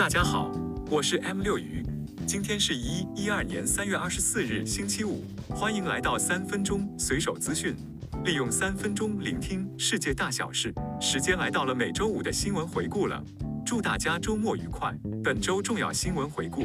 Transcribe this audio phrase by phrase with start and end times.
[0.00, 0.50] 大家好，
[0.90, 1.84] 我是 M 六鱼，
[2.26, 7.76] 今天是一一二年三月二十四日星期五，欢迎来到三分钟随手资讯，
[8.24, 10.72] 利用三分钟聆听世界大小事。
[10.98, 13.22] 时间来到了每周五的新闻回顾了，
[13.62, 14.90] 祝大家周末愉快。
[15.22, 16.64] 本周重要新闻回顾，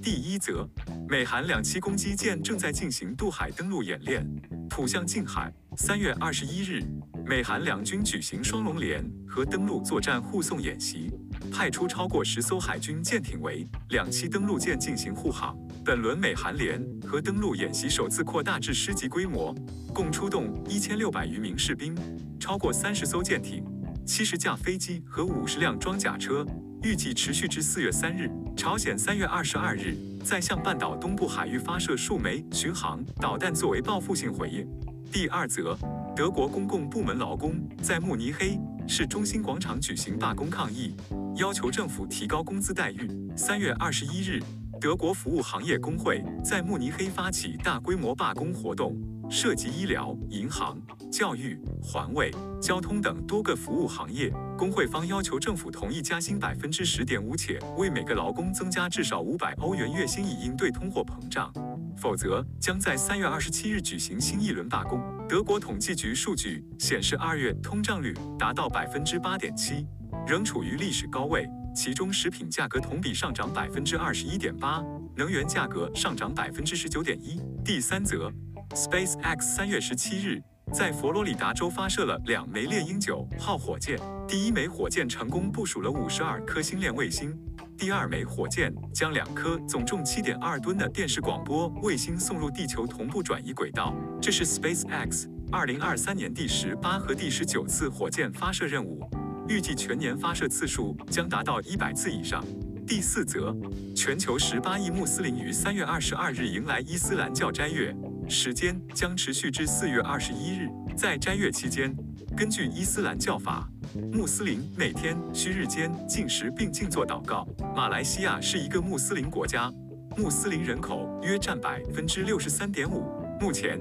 [0.00, 0.64] 第一则，
[1.08, 4.24] 美韩两栖攻击舰正在进行渡海登陆演练，
[4.70, 5.52] 浦项近海。
[5.76, 6.80] 三月二十一日，
[7.26, 11.10] 美韩两军举行双龙联合登陆作战护送演习。
[11.52, 15.56] 派出超过十艘海军舰艇为两栖登陆舰进行护航。
[15.84, 19.54] 本轮美韩联合登陆演习首次扩大至师级规模，
[19.94, 21.94] 共出动一千六百余名士兵，
[22.40, 23.64] 超过三十艘舰艇、
[24.04, 26.44] 七十架飞机和五十辆装甲车，
[26.82, 28.30] 预计持续至四月三日。
[28.56, 29.94] 朝鲜三月二十二日
[30.24, 34.66] 在向半岛东部海域发射数枚巡航导弹作为报复性回应。
[35.12, 35.78] 第二则，
[36.16, 38.58] 德国公共部门劳工在慕尼黑
[38.88, 40.96] 市中心广场举行罢工抗议。
[41.36, 43.10] 要求政府提高工资待遇。
[43.36, 44.42] 三月二十一日，
[44.80, 48.96] 德国服务行业工会在慕尼黑发起大规模罢工活动，
[49.28, 50.80] 涉及医疗、银行、
[51.12, 54.32] 教育、环卫、交通等多个服务行业。
[54.56, 61.52] 工会方要求政府同意加薪百分之十点五，且为每个劳工增加至少五百欧元月薪，以应对通货膨胀，
[61.98, 65.02] 否则将在三月二十七日举行新一轮罢工。
[65.28, 69.86] 德国统计局数据显示，二月通胀率达到百分之八点七。
[70.26, 74.82] 仍处于历史高位，其中食品价格同比上涨百分之二十一点八，
[75.14, 77.40] 能源价格上涨百分之十九点一。
[77.64, 78.28] 第三则
[78.70, 87.32] ，SpaceX 三月十七日在佛罗里达州发射了两枚猎鹰九号火箭，第一枚火箭成功部署了五十二颗星链卫星，
[87.78, 93.94] 第二枚火箭将两颗总重七点二吨的电视广播卫星送入地球同步转移轨道。
[94.20, 99.08] 这是 SpaceX 二零二三年第十八和第十九次火箭发射任务。
[99.48, 102.44] 预计全年发射次数将达到一百次以上。
[102.86, 103.54] 第四则，
[103.94, 107.94] 全球十八亿穆斯林于三月二十二日迎来伊斯兰教斋月，
[108.28, 110.68] 时间将持续至四月二十一日。
[110.96, 111.94] 在斋月期间，
[112.36, 113.68] 根据伊斯兰教法，
[114.12, 117.46] 穆斯林每天需日间进食并静坐祷告。
[117.74, 119.72] 马来西亚是一个穆斯林国家，
[120.16, 123.04] 穆斯林人口约占百分之六十三点五。
[123.40, 123.80] 目前，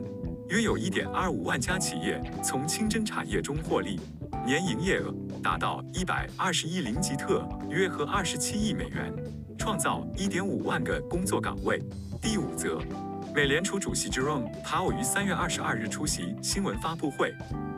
[0.49, 3.99] 约有一点二五万家企业从清真产业中获利。
[4.45, 5.11] 年营业额
[5.41, 9.11] 达到一百二十亿林吉特，约合二十七亿美元，
[9.57, 11.81] 创造一点五万个工作岗位。
[12.21, 12.79] 第五则，
[13.33, 17.33] 美联储主席 Jerome Powell 于三月二十二日出席新闻发布会，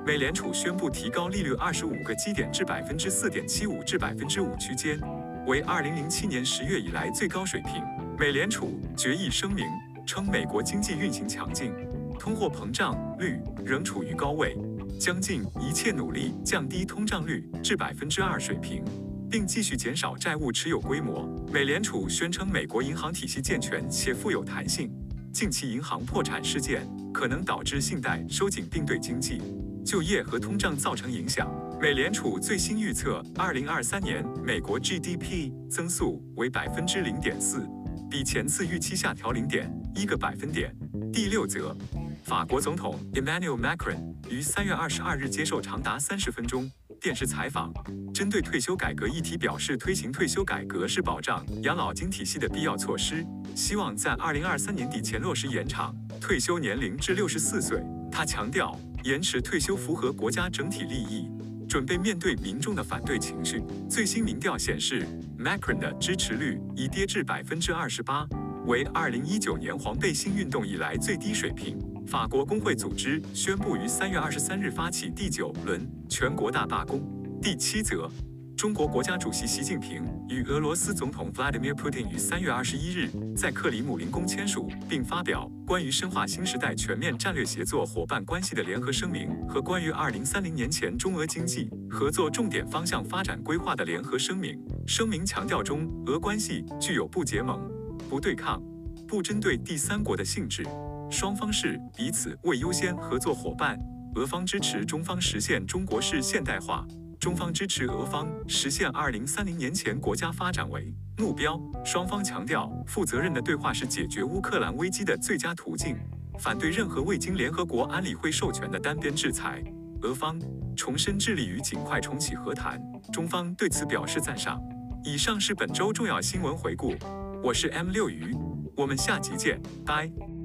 [0.05, 4.99] 美联储宣布提高利率二十五个基点至百分之四点七五至百分之五区间，
[5.45, 7.81] 为二零零七年十月以来最高水平。
[8.19, 9.65] 美联储决议声明
[10.05, 11.71] 称，美国经济运行强劲，
[12.19, 14.57] 通货膨胀率仍处于高位。
[14.99, 18.83] 将尽一切努力降低通胀率至百分之二水平，
[19.29, 21.27] 并继续减少债务持有规模。
[21.51, 24.91] 美联储宣称，美国银行体系健全且富有弹性，
[25.31, 29.41] 近期银行破产事件可能导致信贷收紧，并对经济、
[29.85, 31.47] 就业和通胀造成影响。
[31.79, 37.67] 美联储最新预测，二零二三年美国 GDP 增速为百分之零点四，
[38.09, 40.75] 比前次预期下调零点一个百分点。
[41.13, 41.77] 第六则。
[42.27, 47.71] 法国总统 Emmanuel Macron 于三月二十二日接受长达三十分钟电视采访，
[48.13, 57.81] 针对退休改革议题表示，推行退休改革是保障养老金体系的必要措施，希望在二零二三年底前落实延长退休年龄至六十四岁。
[58.11, 61.29] 他强调，延迟退休符合国家整体利益，
[61.65, 63.63] 准备面对民众的反对情绪。
[63.89, 65.07] 最新民调显示
[65.39, 68.27] ，Macron 的支持率已跌至百分之二十八，
[68.65, 71.79] 为二零一九年黄背心运动以来最低水平。
[72.07, 77.01] 法国工会组织宣布于三月二十三日发起第九轮全国大罢工。
[77.41, 78.09] 第七则，
[78.55, 94.57] 中国国家主席习近平与俄罗斯总统 Vladimir Putin 于三月二十一日在克里姆林宫签署并发表关于深化新时代全面战略协作伙伴关系的联合声明和关于二零三零年前中俄经济合作重点方向发展规划的联合声明。
[94.87, 97.69] 声明强调，中俄关系具有不结盟、
[98.09, 98.63] 不对抗、
[99.05, 100.65] 不针对第三国的性质。
[101.09, 103.79] 双方是彼此为优先合作伙伴，
[104.15, 106.85] 俄方支持中方实现中国式现代化，
[107.19, 111.59] 中方支持俄方实现二零三零年前国家发展为目标。
[111.85, 115.95] 双方强调，负责任的对话是解决乌克兰危机的最佳途径，
[116.39, 119.63] 反对任何未经联合国安理会授权的单边制裁。
[120.01, 120.39] 俄方
[120.75, 122.79] 重申致力于尽快重启和谈，
[123.11, 124.61] 中方对此表示赞赏。
[125.03, 126.93] 以上是本周重要新闻回顾，
[127.41, 128.35] 我是 M 六鱼，
[128.75, 130.36] 我们下集见，拜。